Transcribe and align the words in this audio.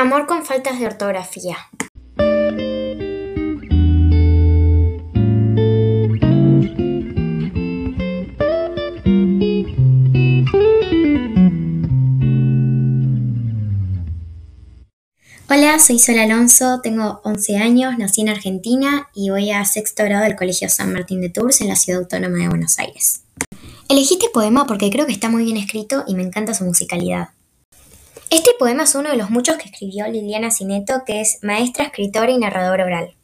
Amor 0.00 0.26
con 0.26 0.46
faltas 0.46 0.80
de 0.80 0.86
ortografía. 0.86 1.58
Hola, 15.50 15.78
soy 15.78 15.98
Sol 15.98 16.18
Alonso, 16.18 16.80
tengo 16.82 17.20
11 17.24 17.58
años, 17.58 17.98
nací 17.98 18.22
en 18.22 18.30
Argentina 18.30 19.10
y 19.14 19.28
voy 19.28 19.50
a 19.50 19.66
sexto 19.66 20.04
grado 20.04 20.24
del 20.24 20.34
Colegio 20.34 20.70
San 20.70 20.94
Martín 20.94 21.20
de 21.20 21.28
Tours 21.28 21.60
en 21.60 21.68
la 21.68 21.76
Ciudad 21.76 22.00
Autónoma 22.00 22.38
de 22.38 22.48
Buenos 22.48 22.78
Aires. 22.78 23.24
Elegí 23.90 24.14
este 24.14 24.30
poema 24.30 24.64
porque 24.66 24.88
creo 24.88 25.04
que 25.04 25.12
está 25.12 25.28
muy 25.28 25.44
bien 25.44 25.58
escrito 25.58 26.04
y 26.06 26.14
me 26.14 26.22
encanta 26.22 26.54
su 26.54 26.64
musicalidad. 26.64 27.28
Este 28.32 28.52
poema 28.56 28.84
es 28.84 28.94
uno 28.94 29.10
de 29.10 29.16
los 29.16 29.28
muchos 29.28 29.56
que 29.56 29.64
escribió 29.64 30.06
Liliana 30.06 30.52
Cineto, 30.52 31.02
que 31.04 31.20
es 31.20 31.40
maestra, 31.42 31.86
escritora 31.86 32.30
y 32.30 32.38
narradora 32.38 32.84
oral. 32.84 33.16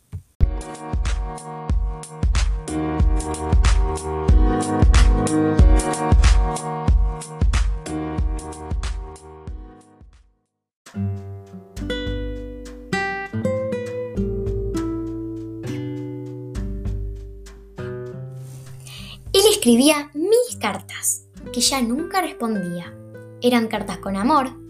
Él 19.33 19.43
escribía 19.52 20.11
mil 20.15 20.33
cartas, 20.61 21.27
que 21.52 21.61
ya 21.61 21.80
nunca 21.80 22.21
respondía. 22.21 22.93
Eran 23.41 23.69
cartas 23.69 23.99
con 23.99 24.16
amor, 24.16 24.66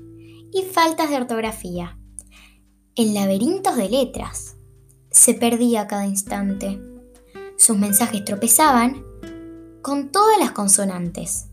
y 0.53 0.63
faltas 0.63 1.11
de 1.11 1.17
ortografía. 1.17 1.99
En 2.95 3.15
laberintos 3.15 3.77
de 3.77 3.89
letras. 3.89 4.57
Se 5.11 5.35
perdía 5.35 5.87
cada 5.87 6.07
instante. 6.07 6.81
Sus 7.57 7.77
mensajes 7.77 8.25
tropezaban 8.25 9.05
con 9.83 10.11
todas 10.11 10.39
las 10.39 10.53
consonantes. 10.53 11.49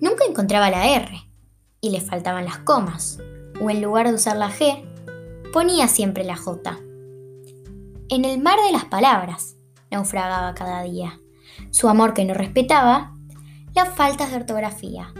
Nunca 0.00 0.24
encontraba 0.28 0.70
la 0.70 0.88
R 0.88 1.16
y 1.80 1.90
le 1.90 2.00
faltaban 2.00 2.44
las 2.44 2.58
comas, 2.58 3.18
o 3.60 3.70
en 3.70 3.82
lugar 3.82 4.08
de 4.08 4.14
usar 4.14 4.36
la 4.36 4.50
G, 4.50 4.84
ponía 5.52 5.88
siempre 5.88 6.24
la 6.24 6.36
J. 6.36 6.78
En 8.08 8.24
el 8.24 8.40
mar 8.40 8.58
de 8.64 8.72
las 8.72 8.84
palabras 8.84 9.56
naufragaba 9.90 10.54
cada 10.54 10.82
día. 10.82 11.20
Su 11.70 11.88
amor 11.88 12.14
que 12.14 12.24
no 12.24 12.34
respetaba, 12.34 13.16
las 13.74 13.94
faltas 13.94 14.30
de 14.30 14.36
ortografía. 14.36 15.12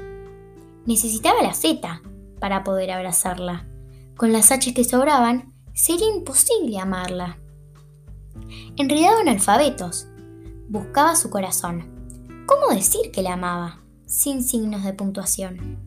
Necesitaba 0.86 1.42
la 1.42 1.54
Z 1.54 2.02
para 2.46 2.62
poder 2.62 2.92
abrazarla. 2.92 3.66
Con 4.16 4.32
las 4.32 4.52
H 4.52 4.72
que 4.72 4.84
sobraban, 4.84 5.52
sería 5.74 6.06
imposible 6.14 6.78
amarla. 6.78 7.40
Enredado 8.76 9.20
en 9.20 9.28
alfabetos, 9.28 10.06
buscaba 10.68 11.16
su 11.16 11.28
corazón. 11.28 12.06
¿Cómo 12.46 12.72
decir 12.72 13.10
que 13.10 13.22
la 13.22 13.32
amaba? 13.32 13.80
Sin 14.04 14.44
signos 14.44 14.84
de 14.84 14.92
puntuación. 14.92 15.80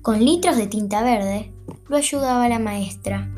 Con 0.00 0.24
litros 0.24 0.56
de 0.56 0.66
tinta 0.66 1.02
verde, 1.02 1.52
lo 1.88 1.98
ayudaba 1.98 2.48
la 2.48 2.58
maestra 2.58 3.30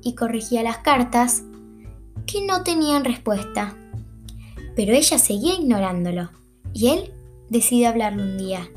y 0.00 0.14
corregía 0.14 0.62
las 0.62 0.78
cartas 0.78 1.42
que 2.26 2.46
no 2.46 2.62
tenían 2.62 3.04
respuesta. 3.04 3.76
Pero 4.74 4.94
ella 4.94 5.18
seguía 5.18 5.52
ignorándolo 5.52 6.30
y 6.72 6.86
él 6.88 7.12
decidió 7.50 7.90
hablarle 7.90 8.22
un 8.22 8.38
día. 8.38 8.70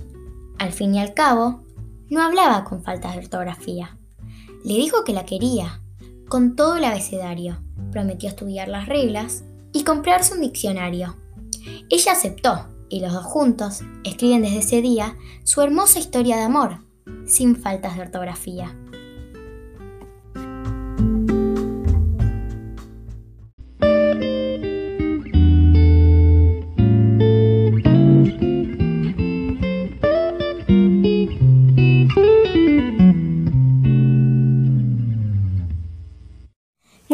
Al 0.59 0.73
fin 0.73 0.93
y 0.93 0.99
al 0.99 1.13
cabo, 1.13 1.63
no 2.09 2.23
hablaba 2.23 2.63
con 2.63 2.83
faltas 2.83 3.13
de 3.13 3.19
ortografía. 3.19 3.97
Le 4.63 4.73
dijo 4.75 5.03
que 5.03 5.13
la 5.13 5.25
quería, 5.25 5.81
con 6.27 6.55
todo 6.55 6.77
el 6.77 6.83
abecedario. 6.83 7.61
Prometió 7.91 8.29
estudiar 8.29 8.67
las 8.67 8.87
reglas 8.87 9.43
y 9.73 9.83
comprarse 9.83 10.33
un 10.33 10.41
diccionario. 10.41 11.15
Ella 11.89 12.11
aceptó 12.11 12.67
y 12.89 12.99
los 12.99 13.13
dos 13.13 13.25
juntos 13.25 13.81
escriben 14.03 14.41
desde 14.41 14.59
ese 14.59 14.81
día 14.81 15.17
su 15.43 15.61
hermosa 15.61 15.99
historia 15.99 16.37
de 16.37 16.43
amor, 16.43 16.79
sin 17.25 17.55
faltas 17.55 17.95
de 17.95 18.01
ortografía. 18.01 18.75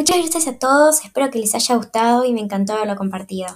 Muchas 0.04 0.18
gracias 0.18 0.48
a 0.50 0.60
todos, 0.60 1.06
espero 1.06 1.32
que 1.32 1.40
les 1.40 1.56
haya 1.56 1.76
gustado 1.76 2.26
y 2.26 2.34
me 2.34 2.42
encantó 2.42 2.74
haberlo 2.74 2.98
compartido. 2.98 3.48